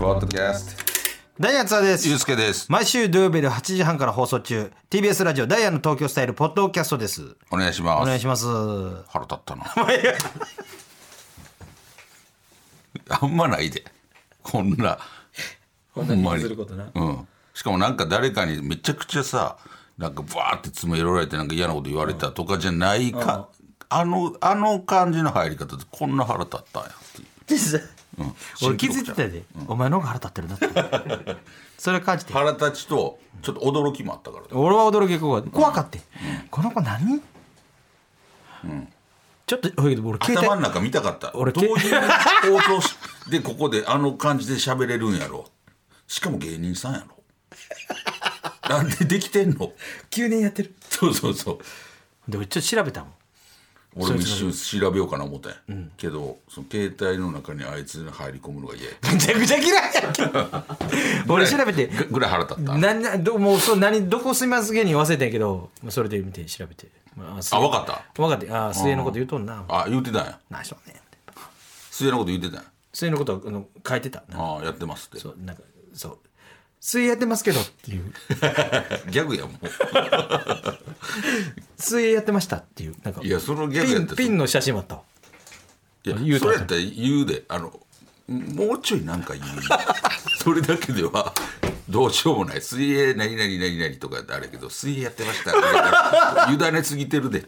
[0.00, 0.82] ポッドキャスト
[1.38, 2.08] ダイアンツアです。
[2.08, 2.72] ゆうすけです。
[2.72, 4.72] 毎週土曜日で8時半から放送中。
[4.88, 7.36] TBS ラジオダイアンの東京スタイルポッドキャストです。
[7.50, 8.02] お願いします。
[8.04, 8.46] お願いします。
[9.08, 9.66] 腹立ったな。
[13.20, 13.84] あんまないで。
[14.42, 14.98] こんな。
[15.92, 16.86] ほんまにすることな。
[16.94, 17.28] うん。
[17.52, 19.58] しかもなんか誰かにめちゃくちゃさ
[19.98, 23.50] なんかバーって詰め寄られてなんか嫌なこと言われたとかじゃないか、
[23.90, 26.92] あのあの感じの入り方でこんな腹立ったんやっ
[27.46, 27.82] ていう
[28.62, 31.36] 俺気づいてたで、お前の方が腹立ってるなって。
[31.78, 32.32] それ感じて。
[32.32, 34.48] 腹立ちとちょっと驚きもあったからね。
[34.52, 36.00] 俺は驚き怖怖かって、
[36.50, 37.20] この子何、
[39.46, 41.32] ちょっと俺携頭の帯中見たかった。
[41.34, 42.96] 俺どういう放送し
[43.30, 45.46] でここであの感じで喋れるんやろ。
[46.06, 47.16] しかも芸人さんやろ。
[48.68, 49.72] なんでできてんの
[50.10, 50.74] ？9年やってる。
[50.88, 52.30] そうそうそう。
[52.30, 53.12] で俺ちょっと調べたもん
[53.96, 55.58] 俺も一瞬調べようかな思ったんや、
[55.96, 58.90] けどその携帯の中にあいつが入り込むのが嫌や。
[59.12, 60.26] めちゃくちゃ嫌いやけ
[61.26, 61.88] ど俺調べて。
[61.88, 62.78] ぐぐらい腹立った。
[62.78, 66.86] 何などもうそう何どこ住みます芸人忘れたんやけどまあそれで見て調べて。
[67.18, 68.04] ああ分かった？
[68.14, 68.50] 分かって。
[68.52, 69.64] あ末のこと言うとんな。
[69.68, 70.38] あ言うてたんや。
[70.50, 71.00] 何しようね。
[71.90, 72.64] 末のこと言うてたんや。
[72.92, 74.22] 末のことあの書いてた。
[74.28, 75.18] なああやってますって。
[75.18, 75.62] そうなんか
[75.94, 76.18] そう
[76.80, 78.12] 水泳やってますけどっていう。
[79.10, 79.66] ギャグやもう
[81.76, 82.96] 水泳やってましたっていう。
[83.04, 85.02] なんかいやそのギャグピやっピンの写真もあったわ。
[86.04, 87.44] いや言うたそれやったら言うで。
[87.48, 87.78] あの
[88.28, 89.46] もうちょいなんか言う。
[90.42, 91.34] それだけでは
[91.88, 92.62] どうしようもない。
[92.62, 96.48] 水泳何々何々とかやったらあれやけど水泳やってました。
[96.50, 97.44] 委ねすぎてるで。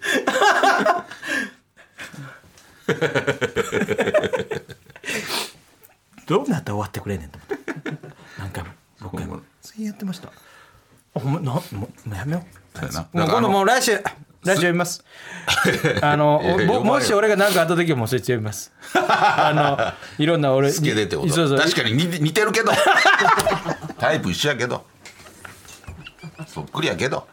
[6.26, 7.62] どうなったら終わってくれんねんと思って。
[8.38, 10.28] 何回も6回も水泳やってました。
[11.14, 11.62] あほんまなも
[12.06, 12.78] うやめよう。
[12.78, 13.00] そうやな。
[13.12, 14.02] もう今度もう来週。
[14.44, 15.04] 来週読みます。
[16.02, 18.72] あのぼもし俺が何かあった時はもうそいつ読みます。
[18.94, 21.32] あのいろんな俺つけてってこと。
[21.32, 21.58] そうそう。
[21.58, 22.72] 確かに似て似てるけど。
[23.98, 24.84] タイプ一緒やけど。
[26.46, 27.26] そっくりやけど。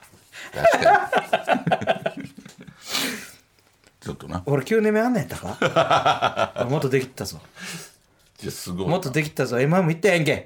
[0.54, 2.30] 確かに。
[4.02, 4.44] ちょっとな。
[4.46, 6.66] 俺9年目あんねんやったか？
[6.70, 7.40] もっとできてたぞ。
[8.42, 8.92] いやすごいな。
[8.92, 9.58] もっとできてたぞ。
[9.58, 10.36] M−1 も行ってへんけ。
[10.36, 10.46] ん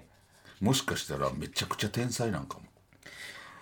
[0.63, 2.63] もしかしたらめちゃくちゃ天才なんかも。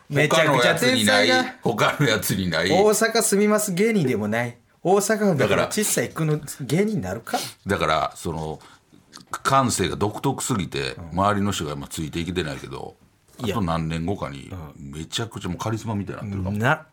[0.07, 1.55] めちゃくちゃ天才が。
[1.63, 2.69] 他のやつにない？
[2.69, 4.55] 大阪住みます芸人でもない？
[4.83, 7.39] 大阪のだからら小さい区の芸人になるか？
[7.65, 8.59] だからその
[9.31, 12.95] 感性が独特すぎて周りの人がまあついていけてないけど
[13.41, 13.55] あいや。
[13.55, 16.85] と何年後かにめちゃくちゃもうカリスマみたいになってるかも、ななる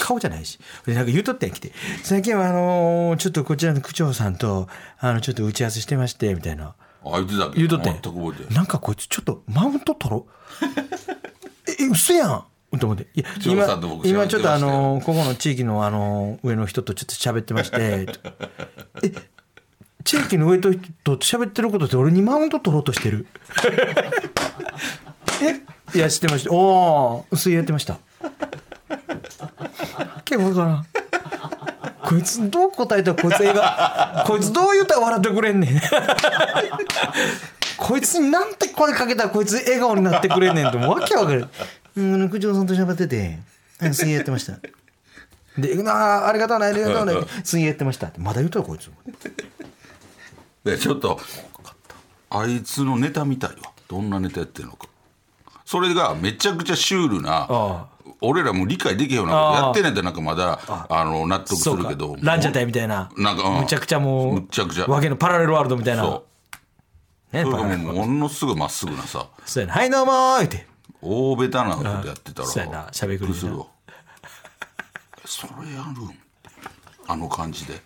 [0.00, 0.60] 顔じゃないし。
[0.86, 1.72] でなんか言うとってん来て。
[2.04, 4.68] 最近はあのーちょっとこちらの区長さんと
[5.00, 7.56] あのちょっと打ち合わせしてましてみたいなあ言ってたけ？
[7.56, 7.90] 言うとって
[8.54, 10.30] なんかこいつちょっとマウント取ろう？
[11.80, 12.78] え嘘やん！
[12.78, 13.06] と思って。
[13.14, 13.64] いや長今
[14.04, 17.76] 今ちょっとあのーここの地域のあのー上の人とちょっと喋ってまして。
[19.02, 19.12] え
[20.04, 23.26] 地域の上と人と喋ってることって俺にマウント取ろうとしてる？
[25.94, 25.96] え？
[25.96, 26.52] いや知ってました。
[26.52, 27.98] おお水泳やってました。
[30.24, 30.86] 結構わからん
[32.04, 35.80] こいつどう答えたらこいつ映画 こいつどう言ったら笑ってくれんねん。
[37.76, 41.48] こいつになんて声かけたらこいつ笑顔になってくれんねんともうわけわかる。
[41.96, 43.38] うん九条さんと喋ってて
[43.80, 44.54] うん水泳やってました。
[45.58, 45.90] で「あ
[46.24, 47.14] あありがとうねありがとうね。
[47.44, 48.90] 水泳やってました」ってまだ言うとるこいつ。
[50.64, 51.20] でちょっと
[52.30, 53.56] あいつのネタみたいわ。
[53.88, 54.88] どんなネタやってるのか。
[55.64, 57.86] それがめちゃくちゃシュールなあ
[58.20, 61.04] 俺らも理解できへんようなことやってないとなんかまだあ。
[61.04, 62.16] の納得するけど。
[62.20, 63.10] ランジャタイみたいな。
[63.16, 63.60] なんかうん。
[63.60, 64.86] むちゃくちゃもうむちゃくちゃ。
[64.86, 66.02] わけのパラレルワールドみたいな。
[66.04, 66.24] そ
[67.32, 67.36] う。
[67.36, 69.26] ねそれもうものすごいまっすぐなさ。
[69.44, 70.66] そうやなはいどうもって。
[71.00, 72.88] 大ベタなことやってたらそうやな。
[72.92, 73.66] しゃべくりするわ
[75.24, 76.18] それやるん？
[77.06, 77.74] あの感じで。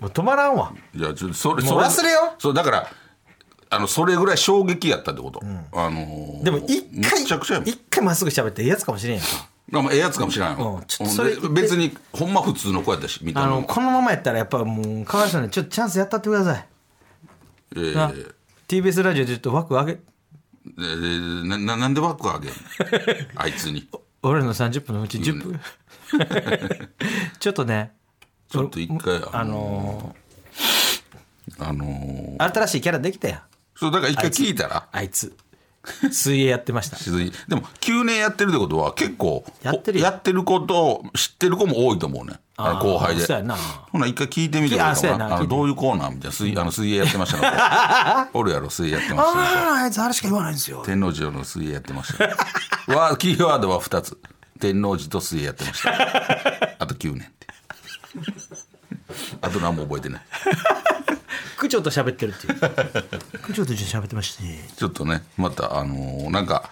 [0.00, 0.72] もう止まらんわ。
[0.94, 2.88] いやちょそれそ忘れよそうだから
[3.74, 9.24] あのそれぐらい衝撃やったってこと、あのーでも一回一回まっすぐ喋ってええやつかもしれんやん。
[9.24, 13.56] かまあまあええやつかもしれないよ、うんちょっとそれで別にほんま普通の子やったし見た目も。
[13.56, 16.66] あのこのままやったらやっぱもうかわいそうにちょっとチャンスやったってください。
[17.76, 18.12] えーな
[18.68, 19.92] TBS ラジオでちょっと枠上げ。
[19.92, 22.56] えーなななんでワックあげんの？
[23.40, 23.88] あいつに。
[24.22, 25.60] 俺の30分のうち10分。
[27.40, 27.92] ちょっとね。
[28.50, 30.16] ちょっと一回ああのの
[31.58, 32.52] あのーー。
[32.54, 33.40] 新しいキャラできたやん
[33.82, 34.86] そうだから一回聞いたら。
[34.92, 35.36] あいつ。
[36.12, 36.96] 水泳やってました。
[37.48, 40.04] でも9年やってるってことは結構やってるよ。
[40.04, 42.34] やってることを知ってる子も多いと思うね。
[42.56, 43.22] あの後輩で。
[43.22, 43.56] そうやな。
[43.56, 46.32] ほな一回聞いてみてあそうかもなあのやな聞いてどういうコーナーみたいな。
[46.32, 47.40] 水あの水泳やってました
[48.24, 50.84] ね おるやろ水泳やってましたねあああいつあれしか言わないんですよ。
[50.86, 52.34] 天王寺の水泳やってました、 ね、
[52.94, 54.16] わキーワードは2つ。
[54.60, 55.90] 天王寺と水泳やってました。
[56.78, 57.48] あと9年って。
[59.40, 60.22] あと何も覚えてない
[61.62, 63.38] 区長と喋ってるっていう。
[63.38, 64.42] 区長と一緒に喋ってまして
[64.76, 66.68] ちょっとねまたあのーなんか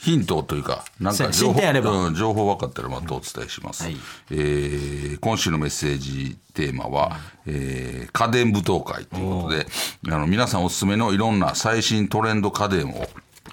[0.00, 3.96] ヒントというかなんか情報うん情報分かったらまたお伝えします、はい。
[4.32, 7.16] えー今週のメッセージテーマは、
[7.46, 9.66] えー家電舞踏会ということで
[10.12, 13.06] あの皆さんおすすめのいろんな最新トレンド家電を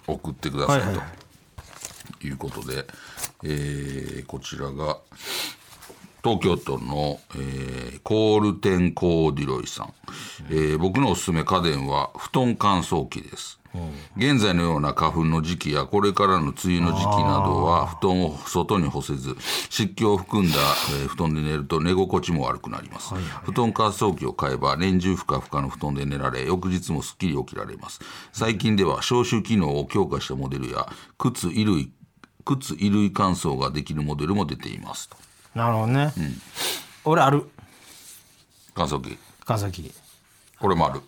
[0.07, 1.03] 送ってくださいと、はいは
[2.23, 2.27] い。
[2.27, 2.87] いうことで、
[3.43, 4.97] えーこちらが
[6.23, 9.93] 東京都の、えーコールテンコーディロイさん、
[10.49, 13.59] えー僕のおすすめ家電は布団乾燥機です、
[14.17, 19.35] 現在のような花粉の時期やこれからの梅雨の時期などは布団を外に干せず
[19.69, 20.57] 湿気を含んだ、
[21.01, 23.13] えー布団で寝ると寝心地も悪くなります、
[23.43, 27.99] 布団乾燥機を買えば年中ふかふかの布団で寝られ翌日もすっきり起きられます。
[28.31, 30.87] 最近では消臭機能を強化したモデルや
[31.19, 31.91] 靴衣類
[32.43, 35.15] 靴衣類乾燥ができるモデルも出ていますと
[35.53, 36.13] なるほどね、
[37.03, 37.49] 俺ある。
[38.73, 39.93] 乾燥機川崎。
[40.61, 41.01] 俺もある。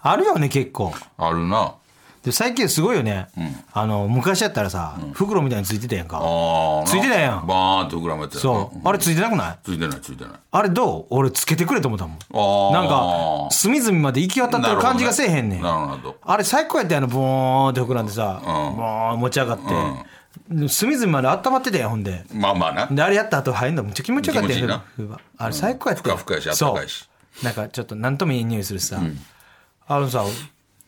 [0.00, 0.92] あるよね結構。
[1.16, 1.74] あるな。
[2.22, 3.28] で最近すごいよね、
[3.72, 6.18] あの昔やったらさ、袋みたいについてたやんか。
[6.18, 7.46] ああついてないやん。
[7.46, 9.58] バーンって膨らむやつやなそう、あれついてなくない？
[9.62, 10.32] ついてないついてない。
[10.50, 11.06] あれどう？
[11.10, 12.18] 俺つけてくれと思ったもん。
[12.18, 19.64] ああなんか隅々まで行き渡ってる感じがせえへんねん、なるほどあれ最高やったやんボーンって膨らんでさ、ボーン持ち上がって、
[20.68, 22.24] 隅々まで温まってたやんほんで。
[22.32, 22.86] まあまあな。
[22.86, 24.82] であれやった後入んのむっちゃ気持ちよかったやん
[25.36, 26.02] あれ最高やった。
[26.02, 27.08] ふかふかやしあったかいし。
[27.42, 29.00] なんかちょっと何ともいい匂いするしさ、
[29.86, 30.24] あのさ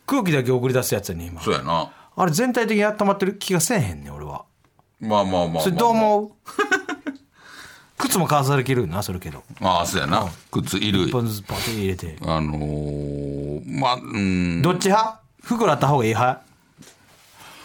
[0.05, 1.41] 空気だけ送り出すやつやね今。
[1.41, 1.91] そうやな。
[2.15, 4.45] あれ全体的に温まってる気がせえへんねん俺は。
[4.99, 6.31] まあまあまあそれどう思う？
[7.97, 9.43] 靴も乾燥できるなそれけど。
[9.61, 10.25] ああそうやな。
[10.51, 12.17] 靴衣類一本ずつパッと入れて。
[12.23, 14.61] あのー、まあうん。
[14.63, 15.19] どっち派？
[15.43, 16.41] 袋あった方がいい派？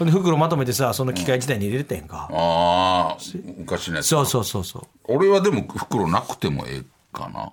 [0.05, 3.17] で袋まとめてさその機械自体に入れてんか、ああ
[3.59, 4.83] 昔のやつそうそうそうそう。
[5.05, 6.83] 俺はでも袋なくてもええ
[7.13, 7.53] かな。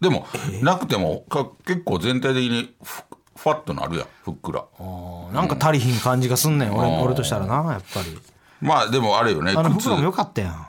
[0.00, 0.26] でも、
[0.62, 3.02] なくてもか結構全体的にふ
[3.36, 6.76] ファッとなるやんふっくらあーなんか足りひん感じがすんねん。
[6.76, 8.18] 俺俺としたらなやっぱり。
[8.60, 9.88] まあでもあれよねあの靴。
[9.88, 10.66] 袋もよかったやん。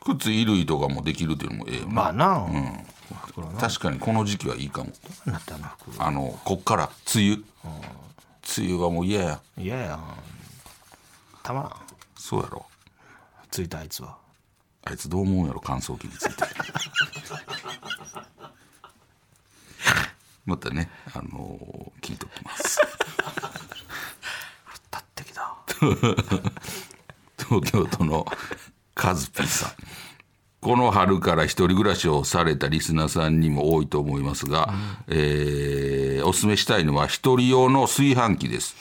[0.00, 2.46] 靴衣類とかもできるっていうのもええよな、まあな、
[3.26, 4.90] 袋な確かにこの時期はいいかも。
[5.26, 6.06] なったな袋。
[6.06, 7.42] あのこっから梅雨。
[8.58, 9.40] 梅雨はもう嫌や。
[9.58, 9.98] いやいや
[11.48, 11.72] たまらん。
[12.14, 12.66] そうやろ。
[13.50, 14.18] ついたあいつは。
[14.84, 16.44] あいつどう思うんやろ乾燥機について。
[20.44, 22.78] またねあのー聞いときます。
[24.92, 25.56] 立ってきた。
[27.42, 28.26] 東京都の
[28.94, 29.70] カズピーさん
[30.68, 34.68] この春から一人暮らしをされたリスナーさんにも多いと思いますが、
[35.08, 38.76] えーおすすめしたいのは一人用の炊飯器です。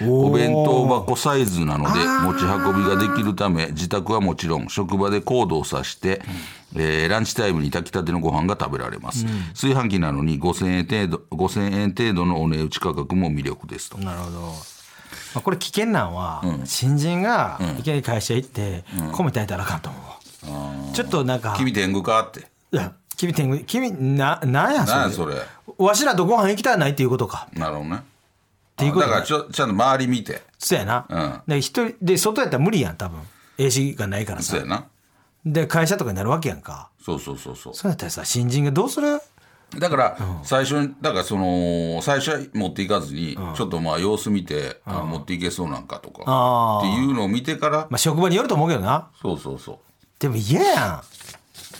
[0.00, 6.22] お弁当箱サイズなので持ち運びができるため自宅はもちろん職場でコードを挿して、
[6.74, 13.98] えーランチタイムに炊きたてのご飯が食べられます、炊飯器なのに5000円程度5000円程度のお値打ち価格も魅力ですと。
[13.98, 14.52] なるほど、ま
[15.34, 20.02] あ、これ危険なんは、新人がいきなり会社行って米炊いたらあかんと思う、
[20.94, 21.54] ちょっとなんか。
[21.58, 22.46] 君天狗かって。
[22.72, 24.98] いや君天狗君ななんやそれ。
[24.98, 25.36] 何やそれ。
[25.78, 27.48] わしらとご飯行きたいないっていうことか。
[27.52, 28.02] なるほどね。
[28.76, 30.42] ていうことだからちょちゃんと周り見て。
[30.58, 31.42] そうやな、うん。
[31.46, 33.20] で一人で外やったら無理やん多分。
[33.58, 34.52] AC がないからさ。
[34.52, 34.86] そうやな。
[35.44, 36.90] で会社とかになるわけやんか。
[37.02, 37.74] そうそうそうそう。
[37.74, 39.20] そうやったらさ新人がどうする？
[39.78, 46.78] だから最初にだからその最初は持っていかずにちょっとまあ様子見てあ持っていけそうなんかとか。
[46.78, 49.08] っていうのを見てからまあ職場によると思うけどな。
[49.20, 49.80] そうそうそ
[50.18, 51.02] でも嫌や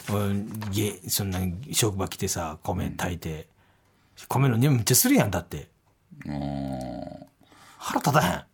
[0.09, 0.15] ん。
[0.15, 1.41] うんげそんな
[1.73, 3.49] 職場来てさ米炊いて、
[4.29, 5.69] 米の匂いめっちゃするやんだって。
[6.25, 6.37] うん
[7.79, 8.47] 腹立た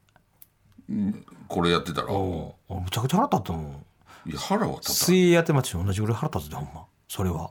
[0.88, 1.24] へん。
[1.48, 2.10] これやってたら。
[2.10, 2.74] おう。
[2.74, 3.84] むちゃくちゃ腹立ったもん。
[4.30, 6.84] いや腹は立た水泳やってますし同じぐらい腹立つでほんま。
[7.08, 7.50] それは。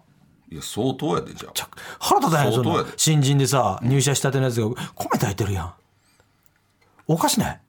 [0.50, 1.52] いや相当やでじゃあ。
[1.54, 1.70] ちゃ
[2.00, 2.98] 腹立たへんそんな相当やで。
[2.98, 5.74] 新人でさ入社したてのやつが米炊いてるやん。
[7.08, 7.62] おかしない？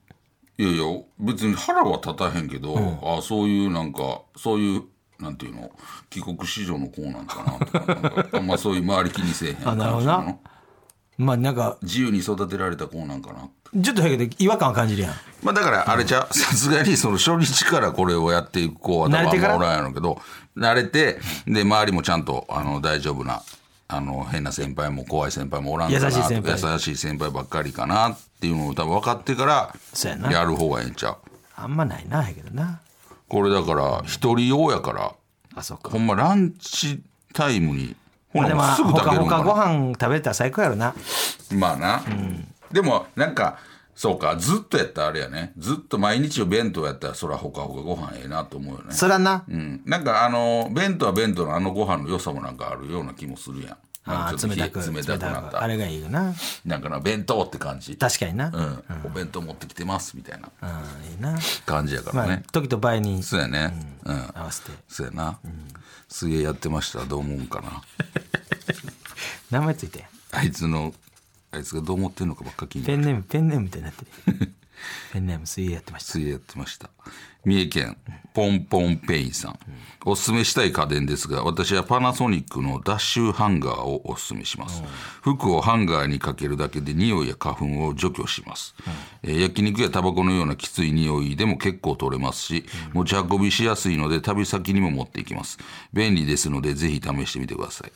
[0.63, 4.83] いやいや別に腹は立たへんけど、あそういうなんかそういう
[5.19, 5.71] なんていうの
[6.09, 10.37] 帰国子女の子なんかなとかなんかあんまそういう周り気にせえへんあなるほどな。
[11.19, 13.49] まあなんか自由に育てられた子なんかな
[13.83, 15.15] ちょっとだけど違和感を感じるやん。
[15.43, 20.21] まあだからあれじゃうさすがにその初日からこれをやっていく子は多分あんまおらんやろうけど
[20.57, 23.43] 慣れてで周りもちゃんとあの大丈夫な
[23.89, 26.73] あの変な先輩も怖い先輩もおらんかな優しい先輩。
[26.73, 29.73] 優しい先輩ばっかりかなっていうのを多分分かってから
[30.29, 31.17] やる方がええんちゃう。
[31.55, 32.81] あんまないなやけどな。
[33.29, 35.13] これだから一人用やから
[35.55, 35.91] あそっか。
[35.91, 37.01] ほんまランチ
[37.33, 37.95] タイムに
[38.33, 39.69] ほらもうすぐほかほかご炊けるんかな。
[39.69, 40.95] 飯食べれたら最高やろな。
[41.53, 42.03] まあな、
[42.73, 43.59] でもなんか
[43.95, 45.53] そうかずっとやったらあれやね。
[45.57, 48.93] ずっと毎日を弁当やったらそらほかほかご飯ええなと思うよね。
[48.93, 49.45] そらな。
[49.49, 55.63] うん、なんかあの弁当は弁当のあのご飯の良さもなんかあるような気もするやんあ冷たく冷たくなった。
[55.63, 56.35] あれがいいよな。
[56.65, 57.97] なんかな弁当って感じ。
[57.97, 58.55] 確かにな、うん。
[58.55, 60.49] うん、お弁当持ってきてますみたいな。
[61.11, 63.73] いいな、感じやからまあね、時と場合にそうやね。
[64.05, 64.73] うん、合わせて。
[64.89, 65.39] そうやな、
[66.09, 67.83] 水泳やってましたらどう思うんかな。
[69.51, 70.07] 名前ついて。
[70.33, 70.93] あいつの
[71.53, 72.97] あいつがどう思ってんのかばっか気になる。
[72.97, 74.53] ペンネームペンネームみたいになってる。
[75.13, 76.13] ペンネーム水泳やってました。
[76.13, 76.91] 水泳やってました
[77.45, 77.97] 三重県
[78.35, 79.59] ポンポンペインさん、
[80.07, 84.83] おすすめしたい家電ですが私はパナソニックのダッシュハンガーをおすすめします、
[85.21, 88.75] 服をハンガーにかけるだけで匂いや花粉を除去します、
[89.23, 95.59] えー焼肉やタバコのようなきつい匂いでも結構取れますし、持ち運びしやすいので旅先にも持っていきます。
[95.93, 97.93] 便利ですのでぜひ試してみてください。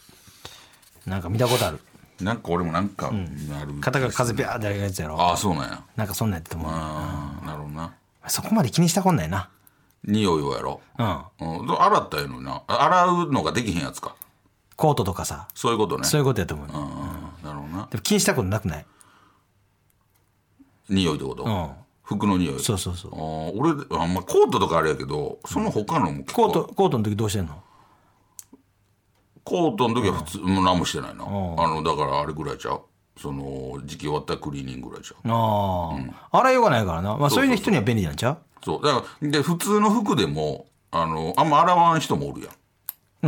[1.09, 1.81] なんか見たことある。
[2.21, 5.21] なんか俺もなんかなる、肩が風ビャーってあるやつやろ。
[5.21, 5.83] ああそうなんや。
[5.97, 6.71] なんかそんなんやったと思う。
[6.73, 7.95] ああなるほどな
[8.28, 9.50] そこまで気にしたこんないな。
[10.04, 10.80] 匂いをやろ。
[10.99, 11.64] うん。
[11.64, 12.62] うん、洗ったらええのにな。
[12.66, 14.14] あ洗うのができへんやつか。
[14.76, 15.49] コートとかさ。
[15.54, 16.04] そういうことね。
[16.04, 16.73] そういうことやと思う、うん
[17.42, 17.88] なるほどな。
[17.90, 18.87] でも気にしたことなくない？
[20.88, 21.76] 匂いってこと、ん。
[22.02, 22.61] 服の匂い？
[22.61, 23.12] そうそうそう。
[23.12, 26.47] あー俺あんまコートとかあれやけどその他のも結構。
[26.47, 27.62] コートコートの時どうしてんの？
[29.45, 32.80] コートの時は普通、もう何もしてないな、あのだからあれぐらいちゃう
[33.18, 35.28] その時期終わったらクリーニングぐらいちゃう。
[35.30, 35.99] あ
[36.32, 38.38] あ、洗いようがないからな、まあ、そういう人には便利なんちゃう？
[38.64, 38.82] そう。
[38.85, 42.50] だからで普通の服でもあのあんま洗わん人もおるやん。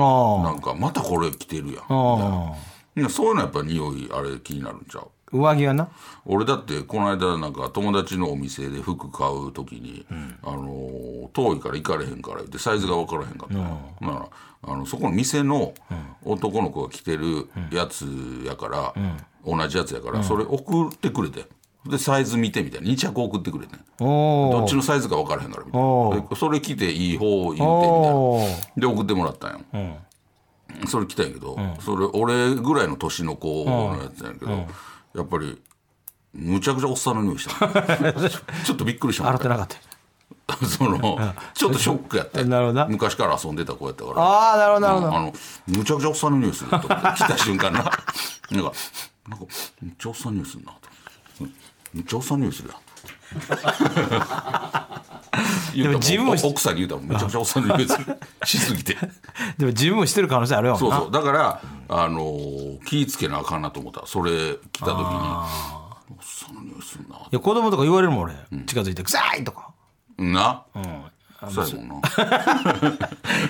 [0.00, 1.84] あなんかまたこれ着てるやん。
[1.84, 2.56] ああ。
[2.96, 5.08] いやそういうのやっぱ匂いあれ気になるんちゃう。
[5.30, 5.88] 上着はな？
[6.24, 10.06] 俺だってこの間なんか友達のお店で服買う時に、
[10.42, 14.28] あのー遠いから行かれへんから言ってサイズが分からへんかったの、だから
[14.62, 15.72] あのそこの店の
[16.24, 18.06] 男の子が着てるやつ
[18.44, 18.94] やから、
[19.46, 21.46] 同じやつやから、それ送ってくれて
[21.86, 22.88] でサイズ見てみたいな。
[22.88, 28.46] 2着送ってくれておどっちのサイズか分からへんからみたいおなでそれ着ていい方言うてみたいおな
[28.76, 29.60] で送ってもらったんよ、
[30.88, 34.50] それ着たんやけど、それ俺ぐらいの年の子のやつやけど、
[35.14, 35.60] やっぱり
[36.34, 37.66] むちゃくちゃおっさんの匂いした。
[37.66, 38.12] の
[38.66, 39.32] ちょっとびっくりしたもん。
[39.32, 39.76] 洗ってなかった
[40.66, 40.98] その
[41.54, 42.42] ちょっとショックやって。
[42.44, 42.86] なるほどな。
[42.86, 44.22] 昔から遊んでた子やったから。
[44.22, 45.32] ああなるほどなるほど、あの
[45.66, 47.78] むちゃくちゃおっさんの匂いすると来た瞬間な。
[47.84, 47.92] なんか
[48.50, 49.44] なんか
[49.82, 50.78] むっちゃおっさんの匂いするなと
[51.92, 52.74] むっちゃおっさんの匂いするや。
[52.74, 52.78] ん
[55.74, 57.08] 言うたもん自分も奥さんに言うたもん。
[57.08, 58.94] めちゃくちゃおっさんの匂いするしすぎて。
[59.58, 60.78] でも自分もしてる可能性あるよな。
[60.78, 61.10] そうそう。
[61.10, 64.06] だからあのー気ぃつけなあかんなと思った。
[64.06, 65.04] それ来た時に。
[66.10, 68.34] おっさんの匂いするないや子供とか言われるもん俺、
[68.66, 69.68] 近づいて「臭い!」とか
[70.18, 70.62] な、
[71.50, 71.94] そうやもんな。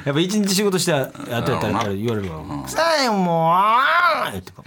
[0.05, 4.43] やっぱ一日仕事してやってやったら言われるわ「臭いよもうあーい!
[4.45, 4.63] 」とか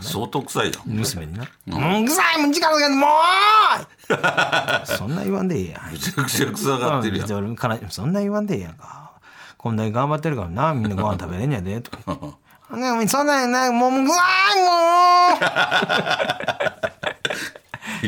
[0.00, 0.74] 相当臭いやん。
[0.86, 2.06] 娘にな「うん。
[2.06, 4.86] 臭いもう時間かけてもう!
[4.98, 5.92] 」そんな言わんでええやん。
[5.92, 7.28] めちゃくちゃ臭がってるやん。
[7.90, 9.12] そんな言わんでええやんか。
[9.56, 11.80] こんだけ頑張ってるからなみんなご飯食べれんやで。
[11.80, 14.14] とか言ってねそんなんやなもうもう臭
[14.56, 15.38] いも
[16.82, 16.93] め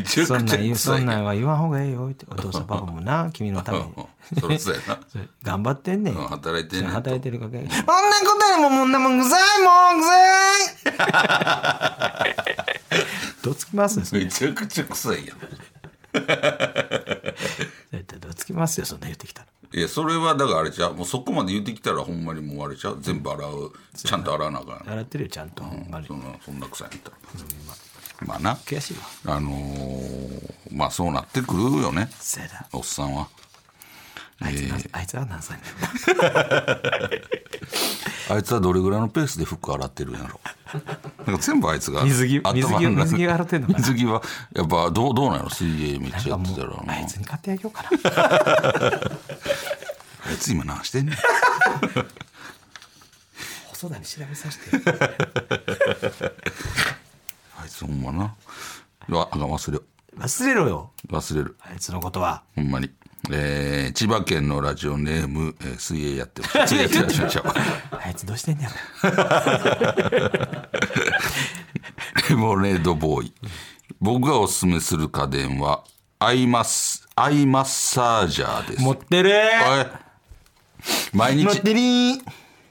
[0.02, 2.26] ちゃうそんなん言うそんんなんは言わんほうがええよって。
[2.30, 3.84] お父さんパパもな君のために。
[4.40, 4.98] そりゃそうやな。
[5.42, 6.14] 頑張ってんねん。
[6.16, 6.94] うん働いてんねんと。
[6.96, 7.58] 働いてるかけ。
[7.58, 11.00] そんなことよりももうなもう臭いもう臭
[12.72, 12.80] い。
[13.42, 14.24] どつきますよそれ。
[14.24, 15.38] めちゃくちゃ臭いやん。
[16.16, 16.26] 絶
[18.06, 19.46] 対どつきますよそんな言ってきたら。
[19.72, 20.94] いやそれはだからあれちゃう。
[20.94, 22.98] もうそこまで言ってきたらほんまにもうあれちゃう。
[23.00, 23.72] 全部洗う。
[23.94, 24.90] ちゃんと洗わなあかん。
[24.90, 26.06] 洗ってるよちゃんと、あれ。
[26.06, 27.16] そんなそんな臭いんやったら
[28.24, 28.54] まあな。
[28.64, 28.96] 悔しい
[29.26, 29.34] わ。
[29.36, 32.08] あのーまあそうなってくるよね。
[32.72, 33.28] おっさんは。
[34.40, 35.58] あいつ,、あいつは何歳？
[38.28, 40.40] あいつはどれぐらいのペースで服洗ってるんやろ。
[41.26, 44.22] なんか全部あいつが水着水着水着が洗ってんの水着は
[44.54, 46.68] やっぱどうどうなの水泳めっちゃやってたら。
[46.82, 47.90] なあいつに買ってあげようかな。
[50.28, 51.16] あいつ今何してんねん。
[53.68, 54.70] 細田に調べさせて
[57.76, 58.34] つほんまな
[59.08, 59.82] わあかん忘れよ
[60.18, 60.90] 忘れろよ。
[61.10, 61.56] 忘れる。
[61.60, 62.42] あいつのことは。
[62.54, 62.90] ほんまに。
[63.30, 67.42] えー千葉県のラジオネーム、えー水泳やってました 水泳やってました
[68.06, 68.70] あいつどうしてんねや
[69.10, 69.10] ろ。
[72.30, 73.32] レモネードボーイ。
[74.00, 75.84] 僕がおすすめする家電は
[76.18, 78.82] アイマスアイマッサージャーです。
[78.82, 79.30] 持ってる。
[81.12, 81.44] 毎日。
[81.44, 81.80] 持ってる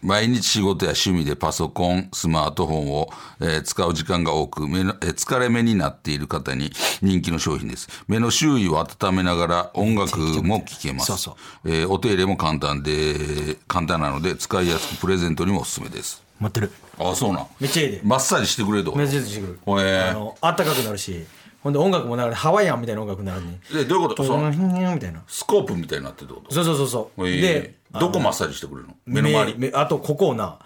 [0.06, 3.10] 毎日仕事や趣味でパソコンスマートフォンを、
[3.42, 6.72] えー使う時間が多く目の、えー疲れ目になっている方に
[7.02, 7.88] 人気の商品です。
[8.08, 11.08] 目の周囲を温めながら音楽も聴けます。
[11.08, 11.72] そうそう。
[11.72, 16.24] えーお手入れも簡単で簡単なので使いやすくプレゼントにもおすすめです。
[16.40, 16.72] 持ってる。
[17.00, 17.48] あそうなん。
[17.60, 18.02] めっちゃいいで。
[18.04, 19.82] マッサージしてくれるとこめっちゃいいしてくる。
[19.82, 21.26] へえあのあったかくなるし
[21.66, 24.24] ほんで音楽も流れてハワイアンみたいな音楽になるねでどういうこと？
[24.24, 25.24] そのみたいな。
[25.26, 26.54] スコープみたいになってるってこと？
[26.54, 27.32] そうそうそうそう、え。
[27.32, 28.96] ーでどこマッサージしてくれるの？
[29.08, 29.58] 目の周り？
[29.58, 30.60] 目あとここをな、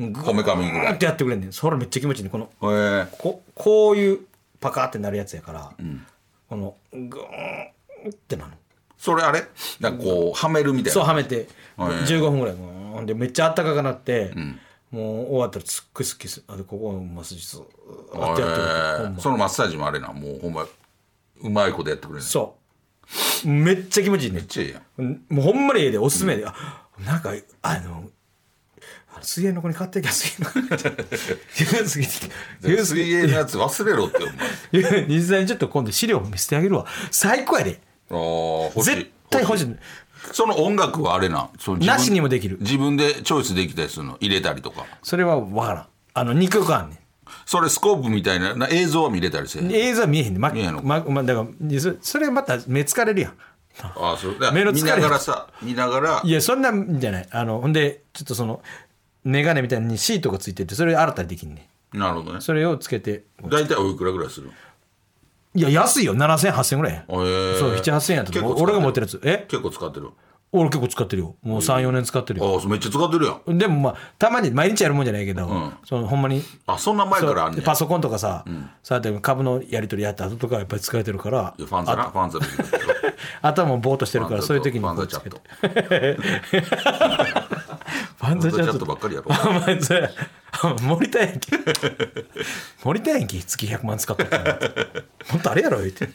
[0.00, 0.92] グこめかみぐらい。
[0.92, 1.52] ーってやってくれんねん。
[1.52, 3.16] それめっちゃ気持ちいいねこのへえ。
[3.16, 4.18] ここういう
[4.58, 5.70] パカーってなるやつやから、
[6.48, 8.50] このグーンってなる
[8.98, 9.44] それあれ？
[9.78, 11.46] なんかこうはめるみたいなそうはめて。
[11.76, 12.52] はい15分ぐら
[13.02, 14.34] いでめっちゃあったかくなって、
[14.90, 16.40] もう終わったらすっごいすっきりす。
[16.40, 17.64] るあでここマッサージずーっ
[18.12, 18.48] とやってる
[19.06, 19.20] ほんま。
[19.20, 20.66] そのマッサージもあれなもうほんま
[21.42, 22.56] うまいことやってくれるめっそ
[23.44, 23.48] う。
[23.48, 24.42] めっちゃ気持ちいいね。
[24.42, 25.24] ちゃええやん。
[25.28, 27.32] もうほんまにええでおすすめで、あなんか
[27.62, 28.10] あの
[29.12, 32.12] あの水泳の子に買ってきゃ水泳の子に言うすぎて
[32.62, 34.34] 言うすぎ水泳のやつ忘れろってお前
[35.00, 36.86] いや実際にちょっと今度資料も見せてあげるわ。
[37.10, 37.80] 最高やで。
[38.10, 38.96] あー欲しい。
[38.96, 39.76] 絶対欲しい
[40.32, 41.50] その音楽はあれなん？
[41.58, 42.58] その自分なしにもできる。
[42.60, 44.16] 自分でチョイスできたりするの？
[44.20, 44.86] 入れたりとか？
[45.02, 45.86] それは分からん。
[46.14, 46.96] あの2曲あんね。
[46.96, 46.98] ん
[47.46, 49.72] それスコープみたいなな映像は見れたりせえへん？
[49.72, 50.38] 映像は見えへんね。
[50.38, 53.34] ん、ま見えへんのまま、だからそそれまた目疲れるやん。
[53.82, 54.38] あそう。
[54.38, 56.22] だ目の疲れ見ながらさ見ながら。
[56.24, 57.28] いやそんなんじゃない。
[57.30, 58.62] あのほんでちょっとその
[59.24, 61.68] 眼鏡みたいにシートがついててそれ新たにできんね。
[61.94, 62.40] んなるほどね。
[62.40, 63.24] それをつけて。
[63.42, 64.50] 大体おいくらぐらいする
[65.54, 66.14] いや安いよ。
[66.14, 66.94] 7000、8000ぐらい。
[66.94, 67.02] や。
[67.08, 67.58] へー。
[67.58, 69.20] そう、7、8000やったと俺が持ってるやつ。
[69.24, 69.46] え？
[69.48, 70.10] 結構使ってる。
[70.52, 71.36] 俺結構使ってるよ。
[71.42, 72.60] もう3、4年使ってるよ。
[72.60, 73.58] あめっちゃ使ってるやん。
[73.58, 78.44] でもまあ、たまに毎日やるもんじゃないけど、そのほんまに、あそんな前からあんねパソコンとかさ、
[78.82, 82.80] そうやって株のやり取りやった後とかやっぱり使えてるからファンザなファンザ見てるけど
[83.42, 85.36] 頭もぼーっとしてるからそういう時にこうつけて
[88.20, 89.30] トファンザチャットばっかりやろ。
[90.82, 91.50] 森田延期
[92.84, 94.24] 森田延期月100万使った
[95.32, 96.08] もっとあれやろ言って。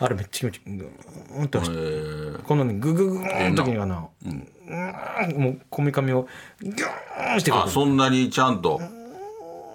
[0.00, 0.76] あれめっちゃ気持ちいい。
[0.78, 6.28] グーンとえーこのねグググーンの時にはな、うん、もうこめかみを
[6.60, 8.80] ギューンしてくるあそんなにちゃんと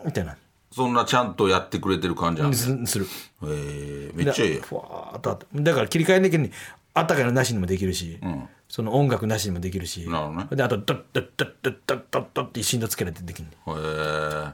[0.06, 0.36] みたいな
[0.72, 3.08] そんなちゃんとやってくれてる感じなんだすする
[3.44, 6.52] えーめっちゃいいふわーっとあってだから切り替えできるに
[6.94, 8.20] あったかいのなしにもできるし、
[8.68, 10.06] その音楽なしにもできるし
[10.56, 14.54] であとドッドッドッドッドッドッドッって振動つけられてできるねへえ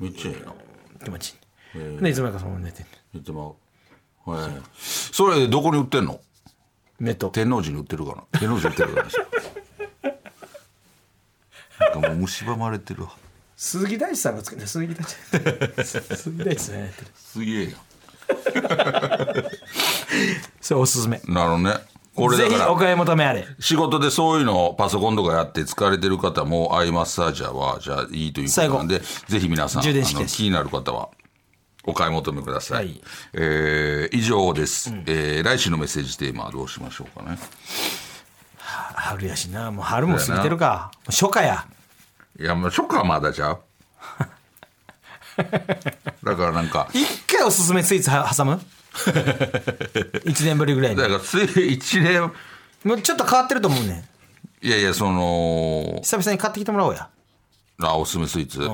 [0.00, 0.52] めっちゃいいな
[1.04, 1.36] 気持ち
[1.74, 6.20] いいでいつもかそのまま寝てんね言ってまうへえそれどこに売ってんの
[6.98, 9.08] 目と天王寺に売ってるかな天王寺売ってるかな
[11.92, 13.12] なんかもう蝕まれてるわ
[13.56, 15.14] 鈴木大地さんが作って鈴木大地
[16.16, 17.70] 鈴木大地さんがやってるすげえや
[20.66, 21.18] それおすすめ。
[21.18, 21.74] んなるほどね。
[22.16, 23.46] これだからぜひお買い求めあれ。
[23.60, 30.32] 仕事でそういうのをパソコンとかやって疲れてる方もアイマッサージャーはじゃあいいということなんでぜひ皆さんあ充電式です。
[30.32, 31.10] の気になる方は
[31.84, 33.00] お買い求めください、はい。
[33.34, 37.38] えー以上です、えー来週のメッセージテーマはどうしましょうかね。
[38.58, 39.70] 春やしな。
[39.70, 40.90] もう春も過ぎてるか。
[40.94, 41.66] もう初夏や。
[42.40, 43.60] いやもう初夏はまだじゃう。
[46.24, 48.60] だからなんか一回おすすめスイーツは挟む？
[50.24, 50.96] 一年ぶりぐらいに。
[50.96, 52.32] だからつい一年。
[52.84, 54.04] もうちょっと変わってると思うね。
[54.62, 57.08] んいやいやその久々に買ってきてもらおうや、
[57.82, 58.68] あおすすめスイーツ、うん、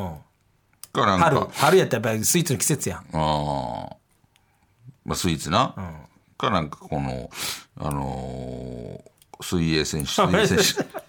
[0.93, 1.49] かなん春か。
[1.53, 2.99] 春やったらやっぱりスイーツの季節やん。
[2.99, 3.95] あー。
[5.05, 5.75] まあスイーツな、
[6.39, 7.31] かなんかこの
[7.81, 10.63] あのー水泳選手水泳選手。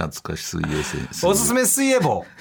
[0.00, 1.26] 懐かしい水泳選手。
[1.26, 2.24] おすすめ水泳棒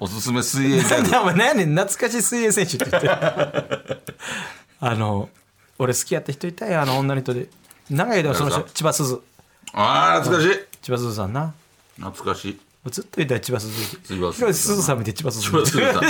[0.00, 3.08] おすすめ水泳ギャ 何やねん懐かしい水泳選手って言って。
[4.80, 5.28] あの
[5.78, 7.48] 俺好きやった人いたよあの女の人で。
[7.90, 9.20] 長い間その人誰千葉すず
[9.72, 10.64] ああ懐かしい。
[10.82, 11.54] 千葉すずさんな。
[11.96, 12.60] 懐かしい。
[12.90, 16.02] ずっと言ったら千葉すず千葉すず広瀬すずさん見て千葉すず千葉すずさん。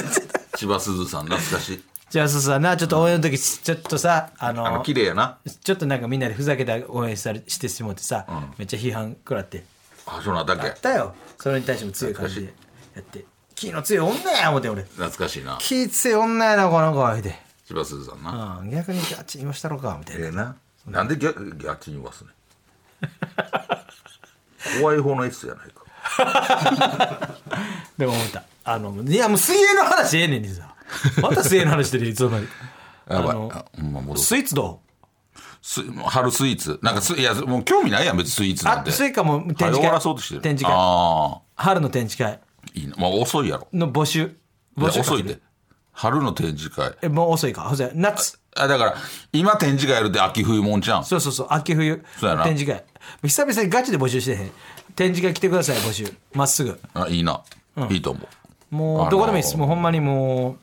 [0.57, 1.85] 千葉すずさん懐かしい。
[2.11, 2.77] 千葉すずさんな。
[2.77, 5.38] ちょっと応援の時ちょっとさあのあの綺麗やな。
[5.62, 8.27] ちょっとなんかみんなでふざけた応援されしてしもってさ、
[8.59, 9.64] めっちゃ批判食らって。
[10.07, 10.68] あそのだけ。
[10.68, 11.14] あったよ。
[11.38, 12.55] それに対しても強い感じで
[12.96, 13.24] やって
[13.58, 14.82] 気の強い女や思って俺。
[14.84, 15.58] 懐かしいな。
[15.60, 17.34] 気強い女やなこの子言うて
[17.66, 20.26] 千葉すずさんな、うん逆にガチに言わしたろかみたいな。
[20.26, 20.56] ええな。
[20.86, 22.30] なんで逆逆に言わすね
[24.80, 27.36] 怖い方の S やないか。
[27.98, 28.44] でも思った。
[28.64, 30.74] あのいやもう水泳の話ええねんにさ
[31.20, 32.46] また水泳の話してるいつの間に。
[33.10, 33.36] やばい。
[33.36, 34.80] あまスイーツど
[35.62, 36.78] す春スイーツ。
[36.82, 38.90] なんかすいやもう興味ないやん別にスイーツうなんて。
[38.90, 40.40] あスイカも展早終わ示会らそうとしてる。
[40.42, 41.42] 展示会。
[41.56, 42.40] 春の展示会
[42.78, 43.68] いいなまあ遅いやろ。
[43.72, 44.36] の募集。
[44.76, 45.14] 募集かける。
[45.14, 45.38] 遅いで。
[45.92, 46.92] 春の展示会。
[47.02, 47.62] えもう遅いか。
[47.62, 48.38] ほんで夏。
[48.56, 48.94] あだから
[49.32, 51.04] 今展示会やるって秋冬もんちゃん？
[51.04, 51.46] そうそうそう。
[51.50, 52.44] 秋冬そうやな。
[52.44, 52.84] 展示会。
[53.22, 54.50] 久々にガチで募集してへん。
[54.94, 56.12] 展示会来てください募集。
[56.34, 56.78] まっすぐ。
[56.94, 57.42] あいいな、
[57.90, 58.20] いいと思
[58.70, 58.74] う。
[58.74, 59.56] もあのーうどこでもいいです。
[59.56, 60.56] もうほんまにもう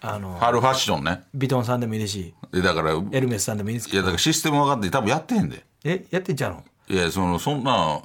[0.00, 1.24] あの春ファッションね。
[1.34, 2.34] ビトンさんでもいいですし。
[2.52, 3.98] でだからいエルメスさんでもいいですけど。
[3.98, 5.64] やだからシステム分かって多分やってへんで。
[5.84, 6.64] えやってんちゃうの？
[6.88, 8.00] いやそのそんな、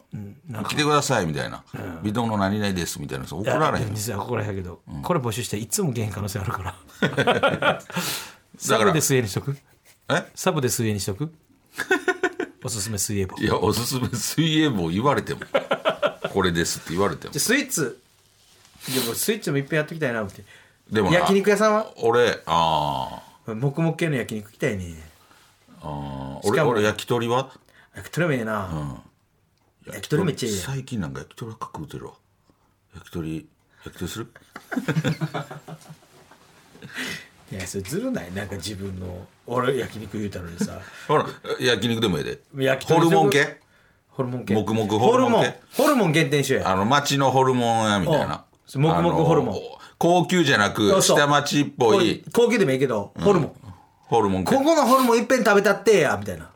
[0.67, 1.63] 来てくださいみたいな、
[2.03, 3.25] 微動の何々ですみたいな。
[3.25, 7.81] 怒られへん実は怒らへんけど、これ募集していつも原因可能性ある から。
[8.57, 9.55] サブで水泳にしとく？
[10.09, 10.25] え？
[10.35, 11.31] サブで水泳にしとく？
[12.63, 13.37] おすすめ水泳棒。
[13.37, 15.41] いやおすすめ水泳棒言われても。
[16.33, 17.33] これですって言われても。
[17.33, 17.99] じゃあスイーツ
[18.93, 20.43] でもスイーツもいっぺんやってきたいな思って。
[20.91, 21.91] でもな焼肉屋さんは？
[21.97, 23.55] 俺あー。
[23.55, 24.95] 黙々系の焼肉行きたいね。
[25.81, 26.45] あー。
[26.45, 27.51] しかも俺俺焼き鳥は？
[27.95, 29.03] 焼き鳥もええな、
[29.87, 30.63] 焼き鳥めっちゃいいやん。
[30.63, 32.13] 最近なんか焼き鳥ばっか食うてるわ。
[32.95, 33.47] 焼き鳥
[33.85, 34.27] 焼き鳥する？
[37.51, 38.33] いやそれずるない？
[38.33, 40.79] なんか自分の俺焼肉言うたのにさ。
[41.07, 41.25] ほら
[41.59, 42.39] 焼肉でもええで。
[42.63, 43.59] 焼き鳥ホルモン系？
[44.09, 44.53] ホルモン系。
[44.55, 46.69] 黙々ホルモンホルモン系ホルモン限定しようや。
[46.71, 48.35] あの町のホルモン屋みたいな。
[48.35, 48.41] うん
[48.73, 49.55] 黙々ホルモン。
[49.97, 52.23] 高級じゃなく下町っぽい。
[52.31, 53.53] 高級でもいいけど、ホルモン。
[54.03, 54.55] ホルモン系。
[54.55, 56.49] ここのホルモンいっぺん食べたってやみたいな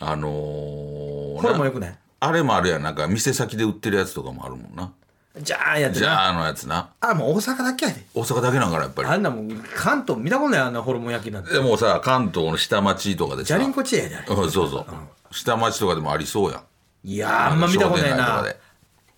[0.00, 1.98] あのー、ホルモンよくない？
[2.20, 2.82] あれもあるやん。
[2.82, 4.92] なんか店先で売ってるやつとかもあるもんな。
[5.40, 6.00] じゃあやってな。
[6.00, 6.90] じゃああのやつな。
[7.00, 8.04] あもう大阪だけやで。
[8.14, 9.08] 大阪だけなんかなやっぱり。
[9.08, 11.52] あんなもん関東見たことないあんなホルモン焼きなんて。
[11.52, 13.46] でもさ関東の下町とかでさ。
[13.48, 14.26] じゃりんこチェやであれ。
[14.34, 14.86] うんそうそう、
[15.32, 16.62] 下町とかでもありそうやん。
[17.04, 18.44] いやーあんま見たことないな。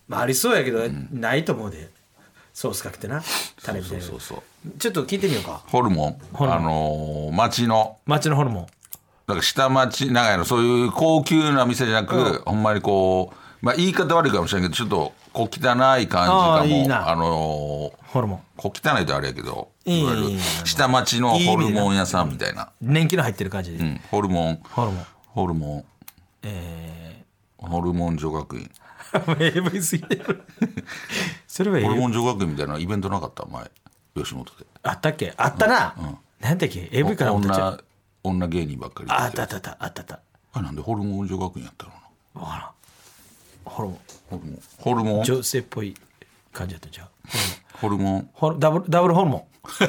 [0.07, 1.89] まあありそうやけど、ないと思うで。
[2.53, 3.23] ソースかけてな
[3.63, 4.41] タレみたいなそうそう
[4.77, 5.63] ちょっと聞いてみようか。
[5.67, 6.21] ホルモン。
[6.33, 6.59] ホルモン。
[6.59, 7.97] あのー、町の。
[8.05, 8.67] 町のホルモン
[9.31, 16.65] なんか下町長屋のそういう高級な店じゃなく、ほんまにこう、まあ、言い方悪いかもしれんけどちょっと小汚い感じかも。
[16.65, 17.09] いいな。
[17.09, 18.41] あのーホルモン。
[18.57, 20.25] 小汚いとあれやけどいいわゆるい。
[20.31, 22.69] いいい下町のホルモン屋さんみたいな。
[22.81, 23.77] 年季の入ってる感じ。
[23.77, 24.59] で、うん、ホルモン。
[24.63, 25.05] ホルモン。
[25.27, 25.83] ホルモン。
[26.43, 27.23] え
[27.57, 28.69] ホルモン女学院。
[29.13, 30.43] ー、AV すぎる。
[31.47, 33.45] それはホルモン女学院みたいなイベントなかった？
[33.45, 33.69] 前。
[34.15, 34.65] 吉本で。
[34.83, 35.33] あったっけ？
[35.37, 35.95] あったな、
[36.41, 37.77] なんだっけ？AV から女
[38.23, 40.19] 女芸人ばっかりああったあったあったあったあった。
[40.53, 40.81] あれなんで？
[40.81, 41.91] ホルモン女学院やったの？
[42.35, 42.69] なわからん。
[43.65, 43.99] ホルモン。
[44.29, 44.59] ホルモン。
[44.77, 45.23] ホルモン？
[45.23, 45.95] 女性っぽい
[46.53, 47.07] 感じだったんちゃう？
[47.77, 48.29] ホルモン。
[48.33, 49.43] ホルダブルダブルホルモン。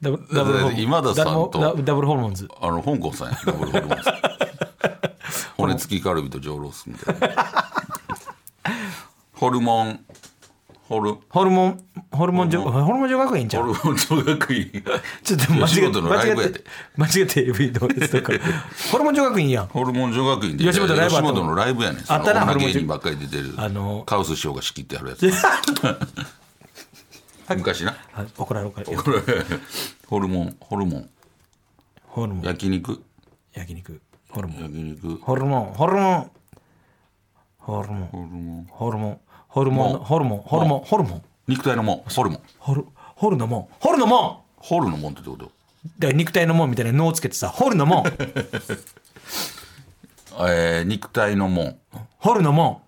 [0.00, 0.80] ダブルダブルホルモン。
[0.80, 1.50] 今田さんと
[1.84, 2.48] ダブルホルモンズ。
[2.60, 3.38] あの香港さんや。
[3.46, 4.14] ダブルホルモンさん
[5.56, 7.44] 骨付きカルビと上ロースみたいな。
[9.34, 10.04] ホルモン。
[10.88, 11.84] ホルホルモン
[12.18, 13.08] ホルモン女ホルモン。
[13.08, 14.72] 女学院ちゃうホルモン女学院。
[15.22, 16.64] ちょっと間違え吉本のライブやで。
[16.96, 18.32] 間違って間違って AV どうですとか。
[18.90, 19.66] ホルモン女学院やん。
[19.66, 22.04] ホルモン女学院で吉本ライブ吉本のライブやねん。
[22.08, 22.72] あったなホルモン女。
[22.72, 23.54] 女芸人ばっかり出てる。
[23.56, 25.30] あのカウス師匠が仕切ってやるやつ。
[27.56, 27.94] 昔な。
[28.14, 29.20] あ怒られるからこれ
[30.08, 31.08] ホルモンホルモン。
[32.02, 32.44] ホルモン。
[32.44, 33.00] 焼肉？
[33.54, 34.00] 焼肉。
[34.28, 34.62] ホルモン。
[34.62, 35.18] 焼肉。
[35.18, 35.66] ホルモン。
[35.72, 36.30] ホルモン。
[37.58, 38.66] ホルモン。
[38.70, 39.20] ホルモン。
[39.48, 39.70] ホルモン。
[39.70, 39.98] ホルモン。
[40.00, 40.40] ホルモン。
[40.40, 40.80] ホルモン。
[40.80, 42.40] ホルモン肉体のもんホルモン。
[42.58, 42.84] ホル
[43.16, 45.50] ホルのもんホルのもんホルのもんってどういうこ
[45.98, 48.10] だから肉体のもんみたいな脳をつけてさホルのもんと
[50.50, 51.76] えー、肉体のもん
[52.18, 52.82] ホルのも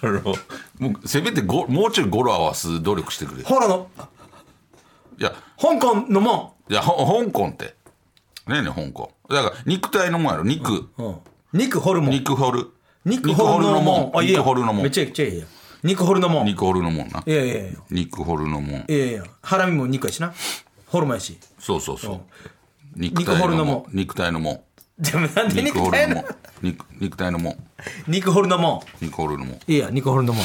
[0.00, 0.20] あの
[0.78, 3.42] もうせめてごもうちょい語呂合わす努力してくれ。
[3.42, 3.88] んホルの
[5.18, 5.32] いや。
[5.60, 7.76] 香港のもいやほ香港って。
[8.46, 9.12] ねえねえ香港？
[9.28, 10.44] だから肉体のもんやろ。
[10.44, 11.16] 肉、ん、うん、
[11.52, 12.10] 肉ホルモン。
[12.12, 12.70] 肉ホル。
[13.04, 14.38] 肉ホルのもんあいいや。
[14.38, 15.46] 肉ホルのもんめちゃくちゃいいや
[15.82, 17.22] 肉ホルのもんい肉ホルのもんな。
[17.26, 20.32] やいやいやい肉ホルのもんやいやいやハラミも肉やしな。
[20.86, 21.38] ホルモンやし。
[21.58, 22.20] そうそうそう。
[22.96, 24.64] 肉肉ホルのもん肉体のも
[24.98, 26.24] んでもなんで肉ホルのもん
[26.62, 27.56] 肉肉体のもん
[28.08, 30.44] 肉ホルのも肉ホルのもんんいいや肉ホルのもん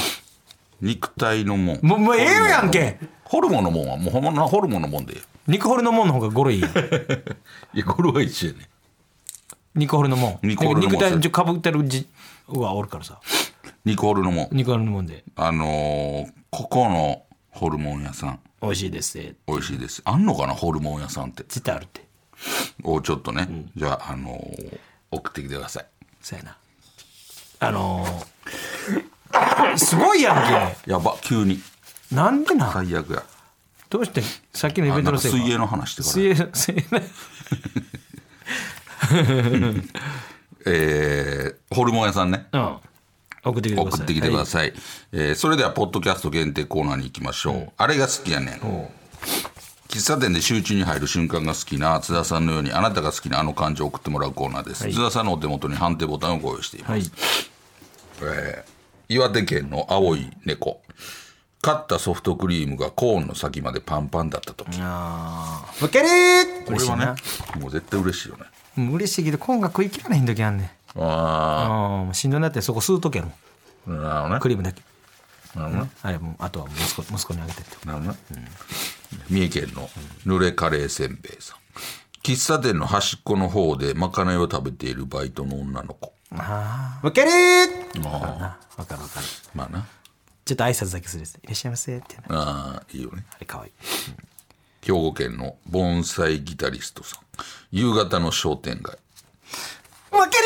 [0.80, 2.98] 肉体のもんもうもうええやんけ。
[3.24, 5.06] ホルモンのもんはもうほんまなホルモンのもん。
[5.06, 6.72] でえ肉ホルのもんの方がゴロいいやん。
[6.76, 7.24] え
[7.74, 8.68] いやこれは一緒やね。
[9.74, 12.06] 肉ホルのもん肉ホルのもん肉体にかぶってるじ
[12.46, 13.18] はおるからさ
[13.84, 14.44] 肉ホルのも。
[14.44, 15.24] ん肉ホルのもんで。
[15.36, 18.40] あのー、ここのホルモン屋さん。
[18.62, 19.18] 美味しいです。
[19.18, 20.02] って美味しいです。
[20.04, 21.42] あんのかなホルモン屋さんって。
[21.44, 22.02] 絶対あるって。
[22.82, 24.78] をちょっとね、じゃあ、あのー
[25.10, 25.86] 送ってきてください。
[26.20, 26.56] そうやな。
[27.60, 31.58] あのー、すごいやんやば急に。
[31.58, 31.62] け
[32.16, 33.22] なんでな最悪や。
[33.90, 36.12] どうしてさっきのイベントのせいか水泳の話してから。
[36.12, 36.84] 水泳水泳。
[40.66, 42.46] えーホルモン屋さんね。
[42.52, 42.78] うん
[43.44, 43.98] 送ってきてください。
[43.98, 44.72] 送ってきてくだい、さい、
[45.12, 48.60] えーそれではポッドキャスト限定コーナーに行きましょう、あれが好きやねん。
[49.88, 57.10] 喫茶店で集中に入る瞬間が好きな津田さんのようにあなたが好きなあの感情を送ってもらうコーナーです、津田さんのお手元に判定ボタンをご用意しています、はい。
[58.22, 58.74] えー
[59.06, 60.80] 岩手県の青い猫。
[61.60, 64.78] 買ったソフトクリームがコーンの先までパンパンだった時。
[64.80, 65.82] あー。
[65.82, 66.00] むけ
[66.64, 68.44] これはねもう絶対嬉しいよね。
[68.90, 73.32] 嬉しいけど今が食い切らない時あんねんああしんどいなってそこ吸うときやろ。
[73.86, 74.40] あなるほどね。
[74.40, 74.82] クリームだけ。
[75.54, 75.90] なるほどね。
[76.02, 77.86] あれもうあとは息子息子にあげてって。
[77.86, 78.48] なるほどね。
[79.28, 79.88] 三重県の
[80.26, 81.58] 濡れカレーせんべいさん。
[82.22, 86.12] 喫茶店の端っこの方でまかないを食べているバイトの女の子。
[86.32, 88.08] ああわかるー。
[88.08, 89.86] ああわかるわかるまあな。
[90.44, 92.16] ちょっと挨拶だけするやついらっしゃいませって。
[92.28, 93.24] あーいいよね。
[93.32, 93.72] あれかわいい。
[94.82, 97.20] 兵庫県の盆栽ギタリストさん。
[97.70, 98.96] 夕方の商店街
[100.24, 100.36] わか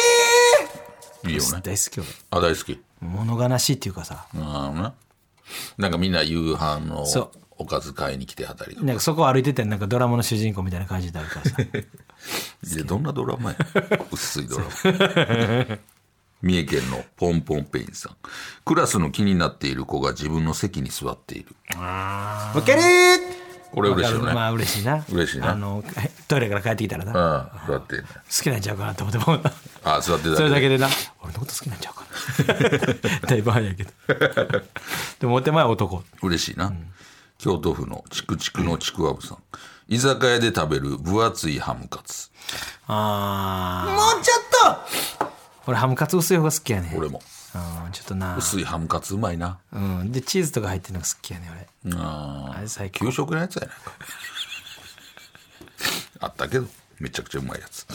[1.25, 1.49] るいいよね。
[1.49, 2.81] ー大好き俺あ大好き。
[3.01, 4.27] 物悲しいっていうかさ。
[4.37, 4.95] ああな
[5.79, 7.31] なんかみんな夕飯のそう。
[7.61, 8.87] おかず買いに来てはたりとか。
[8.87, 11.57] なんかそこを歩いててなんかドラマの主人公みたいな感じになるからさ。
[11.63, 13.57] いやどんなドラマや？
[14.13, 14.71] 薄いドラマ。
[16.41, 18.17] 三重県のポンポンペインさん。
[18.65, 21.57] クラスの気になっている子が自分の席に座っている。
[21.77, 24.33] わかるーこれ嬉しいよね。
[24.33, 25.05] まあ嬉しいな。
[25.11, 25.51] 嬉しいな。
[25.51, 25.85] あの
[26.27, 27.13] トイレから帰ってきたらな。
[27.13, 27.97] 好ああ座って。
[27.97, 28.05] んね
[28.43, 29.41] きなんちゃうかなと思ってもう。
[29.85, 30.31] ああ座って。
[30.31, 30.89] たそれだけでな。
[31.23, 32.05] 俺のこと好きなんちゃうか
[33.21, 33.21] な。
[33.29, 33.91] だいぶ早いけど。
[35.21, 36.03] でもお手前は男。
[36.23, 36.73] 嬉しいな、
[37.39, 39.39] 京都府のチクチクのちくわぶさん。
[39.89, 42.31] 居酒屋で食べる分厚いハムカツ。
[42.87, 44.39] ああもうちょっ
[45.19, 45.29] と。
[45.69, 47.21] 俺ハムカツ薄い方が好きやね俺も
[47.55, 48.37] うんちょっとな。
[48.37, 49.59] 薄いハムカツうまいな。
[49.73, 50.13] うん。
[50.13, 51.51] でチーズとか入ってるのが好きやね
[51.85, 51.95] 俺。
[51.97, 53.07] ああれ最高。
[53.07, 53.93] 給食のやつやないか。
[56.21, 56.67] あったけど
[56.99, 57.87] めちゃくちゃうまいやつ。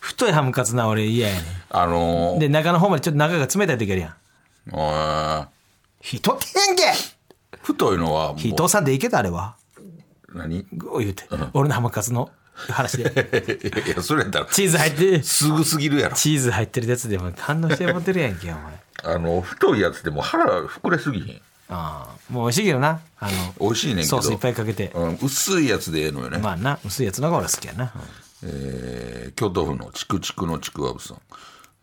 [0.00, 4.14] 太いハムカツな俺嫌やねあのー、で中の方までちょっと中が冷たい時あるやん。
[4.72, 5.48] あ
[6.00, 6.82] 人ってへんけ！
[6.84, 6.94] ー
[7.62, 8.38] 太いのはもう。
[8.38, 9.56] 人さんでいけたあれは。
[10.32, 10.60] 何？
[10.60, 13.10] いグー言うて、俺のハムカツの話でや
[14.02, 14.46] それやったら。
[14.46, 16.16] チーズ入ってすぐすぎるやろ。
[16.16, 21.42] チーズ入ってるやつでも反応して持ってるやんけお前あの太いやつでも腹膨れすぎひん。
[21.68, 23.00] ああもう美味しいけどな。
[23.18, 24.08] あの美味しいねんけど。
[24.08, 24.90] ソースいっぱいかけて。
[24.94, 27.92] うん、薄いやつでええのよね、まあな薄いやつの方が俺好きやな、
[28.42, 31.18] えー京都府のちくちくのちくわぶさん、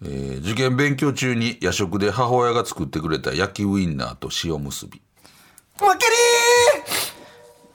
[0.03, 5.01] えー受験勉強中に夜食で母親が作ってくれた焼きウインナーと塩むすび。
[5.79, 5.99] わか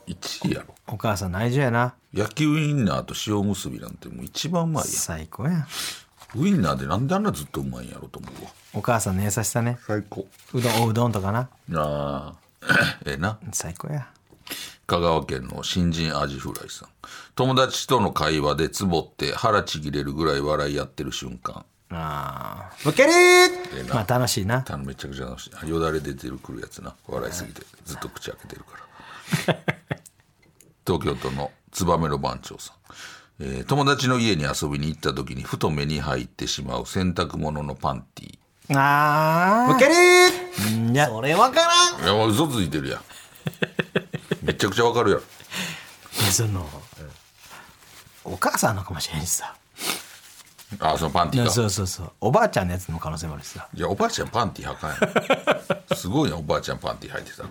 [0.07, 0.75] り1位やろ。
[0.87, 1.95] お母さんの愛情やな。
[2.13, 5.67] 焼きウインナーと塩むすびなんてもう一番うまいや最高やん
[6.35, 8.51] ウインナーでなんであんなずっとうまいんやろと思うわ。
[8.73, 9.77] お母さんの優しさね。
[9.85, 10.27] 最高。
[10.53, 11.49] うどんおうどんとかな。
[11.73, 13.05] あー。
[13.11, 13.37] ええな。
[13.51, 14.07] 最高や。
[14.87, 16.89] 香川県の新人アジフライさん。
[17.35, 21.65] 友達との会話でつぼって腹ちぎれるぐらい笑いやってる瞬間。
[21.89, 23.93] ああわかりええな。
[23.95, 24.65] まあ楽しいな。
[24.67, 25.69] あのめちゃくちゃ楽しい。
[25.69, 26.95] よだれ出てるくるやつな。
[27.07, 27.61] 笑いすぎて。
[27.85, 29.59] ずっと口開けてるから。
[30.85, 32.75] 東京都のツバメの番長さん、
[33.45, 39.93] えー友達の家に遊びに行った時にふと目に入ってしまう洗濯物のパンティああわかり
[40.93, 42.03] いやそれわからん。
[42.03, 43.01] いやもう嘘ついてるやん。
[44.41, 45.23] めちゃくちゃわかるやろ。
[46.21, 46.69] いやその
[48.23, 49.53] お母さんのかもしれんしさ。
[50.79, 52.11] あそのパンテいやィがそうそうそう。
[52.21, 53.67] おばあちゃんのやつの可能性もあるしさ。
[53.73, 57.43] いやおばあちゃんパンティ履かんやんすごいなおばあちゃんパンティ履いてた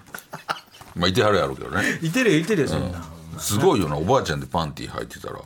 [0.94, 1.98] まあいてはるやろうけどね。
[2.00, 3.04] いてるよいてるよそんな、
[3.38, 5.40] すごいよなおばあちゃんでパンティ履いてたら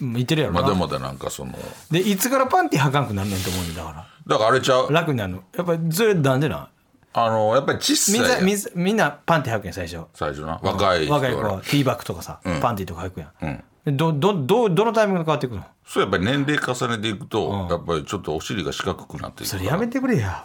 [0.00, 1.52] うん、いてるやろな、まだまだなんかその。
[1.90, 4.06] でいつからパンティ履かんくなんねんと思うんだから。
[4.26, 4.92] だからあれちゃう？
[4.92, 5.42] 楽になるの。
[5.56, 6.68] やっぱりそれなんでなん？
[7.14, 10.04] あのやっぱり小みんさやないみんなみんなパンティ履くやん最初。
[10.12, 10.60] 最初な。
[10.62, 11.52] 若い人若い子は。
[11.54, 15.64] はティーバッグとかさ、パンティとか履くやん、どどどどのタイミングで変わっていくの？
[15.86, 20.44] そうやっぱり年齢重ねていくと、やっぱりちょっとお尻が四角くなっていくそれやめてくれや。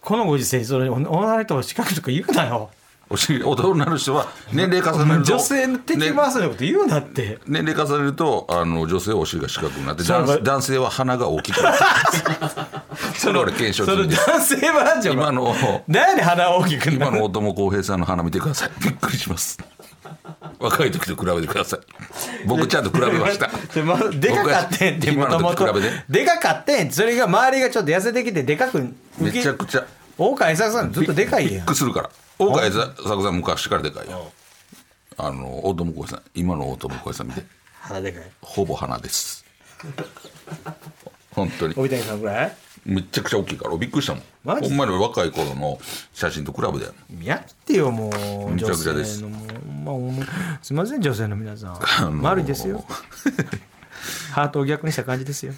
[0.00, 2.70] このご時世それ女の人を四角とか言うなよ
[3.10, 11.78] お尻大人の人は年齢重ねると女性の敵ね回すようなこと言うなって、年齢重ねるとあの女性はお尻が四角くなって男男性は鼻が大きくなる
[13.16, 14.26] それ俺検証中です。
[14.26, 15.54] 男性バージョン今の
[15.88, 16.96] 何で鼻大きくなる。
[16.96, 18.70] 今の大友康平さんの鼻見てください。
[18.82, 19.58] びっくりします。
[20.58, 21.80] 若い時と比べてください。
[22.46, 23.50] 僕ちゃんと比べました。
[24.12, 26.04] でかかってんって今のもともと時比べて。
[26.08, 29.84] でかかってんそれが周りがちょっと痩せてきてでかくめちゃくちゃ
[30.22, 31.62] 大川栄作さんずっとでかいびやん。
[31.62, 32.10] っくりするから。
[32.38, 34.30] 大川栄作さん昔からでかいよ
[35.16, 36.22] あの大友康平さん。
[36.34, 37.42] 今の大友康平さん見て。
[37.80, 38.30] 鼻でかい。
[38.40, 39.44] ほぼ鼻です。
[41.34, 41.74] 本当に。
[41.76, 42.56] 帯谷さんぐらい？
[42.84, 43.76] めっちゃくちゃ大きいから。
[43.76, 44.22] びっくりしたもん。
[44.44, 44.68] マジ？
[44.68, 45.78] ほんまに若い頃の
[46.12, 48.50] 写真と比べてやってよもう。
[48.50, 49.22] めちゃくちゃです。
[49.22, 49.48] 女性のもう、
[49.84, 50.26] まあ、もう
[50.62, 52.84] すいません女性の皆さん、丸いですよ
[54.32, 55.52] ハートを逆にした感じですよ。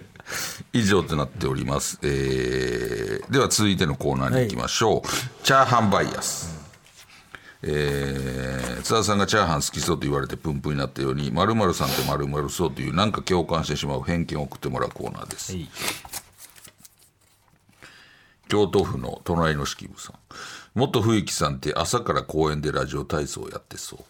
[0.72, 6.54] 以上となっております、えーでは続いてのコーナーに行きましょう、チャーハンバイアス、
[7.62, 15.70] えー津田さんがチャーハン好きそうと言われてプンプンになったように〇〇さんって〇〇そうというなんか共感してしまう偏見を送ってもらうコーナーです、はい。
[18.48, 20.16] 京都府の隣の式部さん。
[20.74, 24.04] 元冬木さんって朝から公園でラジオ体操やってそう。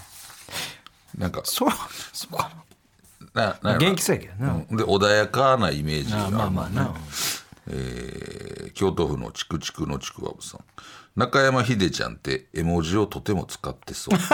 [1.20, 1.70] なんかそう
[2.12, 2.50] そうかな
[3.34, 4.76] なな元気そうやけどな、うん。
[4.76, 6.94] で穏やかなイメージがああるまあまあな、
[7.68, 10.60] えー京都府のちくちくのちくわぶさん。
[11.16, 14.18] 中山秀ちゃんって絵文字をとても使ってそう。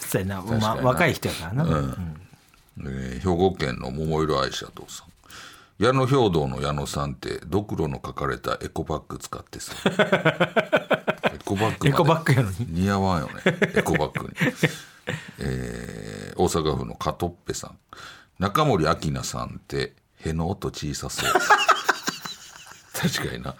[0.00, 5.08] そうやな、ま若い人やからな、えー兵庫県の桃色愛者父さん。
[5.84, 12.66] 矢野兵道の矢野さんってドクロの書かれたエコバッグ使ってさ エコバッグエコバッグやのに。
[12.68, 13.32] 似合わんよね。
[13.74, 14.34] エコバッグに、
[15.38, 17.78] えー大阪府のカトッペさん。
[18.38, 19.94] 中森明菜さんって
[20.24, 21.32] への音小さそう。
[22.94, 23.54] 確かにな。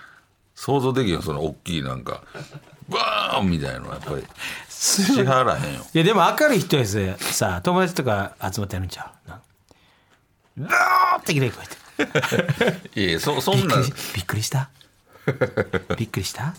[0.54, 2.22] 想像できんよその大きいなんか。
[2.88, 3.50] バーン！
[3.50, 4.24] みたいなのはやっぱり。
[4.68, 5.86] 支払えへんよ。
[5.92, 9.30] いやでも明るい人やつさ友達とか集まってやるんちゃう？
[9.30, 9.40] な。
[10.56, 11.76] ブーってきれい声で
[12.94, 14.70] いやいやそそんなびっくりびっくりした？
[15.96, 16.54] びっくりした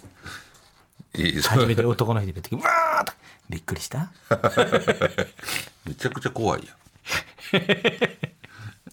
[1.50, 3.12] 初めて男の人てきてブーって
[3.50, 4.12] びっくりした？
[5.86, 6.76] めちゃくちゃ怖いやん、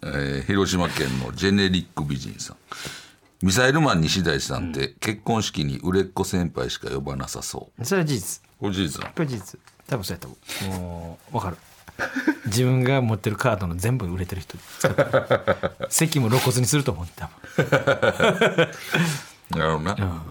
[0.02, 2.56] えー広島県のジェネリック美人さん。
[3.42, 7.84] ミサイルマン西大さんって結婚式に売れっ子先輩しか呼ばなさそう。
[7.84, 8.42] それは事実。
[8.58, 9.60] これ事実これ事実。
[9.86, 10.36] 多分そうやと思
[10.76, 10.80] う。
[10.80, 11.56] もう分かる。
[12.46, 14.56] 自分が持ってるカードの全部売れてる人。
[15.90, 17.30] 席も露骨にすると思う多
[19.50, 20.24] なるほどな、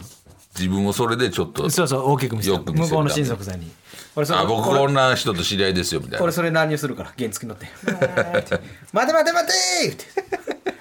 [0.57, 3.71] 自分をそれでちょっと分そうそう大きく見せてよく見せる向こうの親族さんに。
[4.15, 6.23] 俺あ僕俺こんな人と知り合いですよみたいな。
[6.23, 7.67] 俺それ乱入するから原付乗って
[8.93, 9.47] 「待て待て待
[9.83, 10.05] て!」って。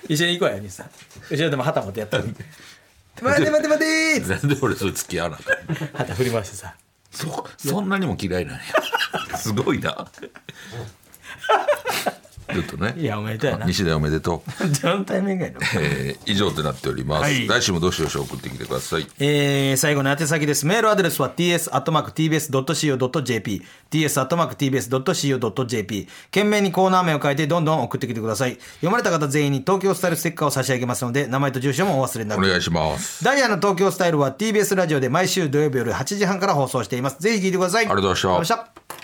[0.08, 0.90] 一緒に行こうや兄さん。
[1.30, 2.34] 後ろでも旗持ってやったのに
[3.20, 4.28] 「待て待て待て!」って。
[4.28, 6.74] なんで俺それ付き合わなあかん旗振り回してさ。
[7.10, 9.36] そそんなにも嫌いなんや。
[9.36, 10.06] すごいな
[12.54, 14.50] ちょっとね いやおめでとうやな西大おめでとう
[14.82, 20.66] どのタイミングやのえー以上となっております、はい来週もどしどし送ってきてくださいえー最後の宛先です。
[20.66, 21.28] メールアドレスは
[22.48, 28.58] ts.tbs.co.jp ts.tbs.co.jp 懸命にコーナー名を書いてどんどん送ってきてください。
[28.76, 32.38] 読まれた方全員に東京スタイルステッカーを差し上げますので、名前と住所もお忘れなく。
[32.38, 37.16] お願いしますダイヤの東京スタイルは TBS ラジオで毎週土曜日夜8時半から放送しています。
[37.20, 37.86] ぜひ聞いてください。
[37.86, 39.03] ありがとうございましたた。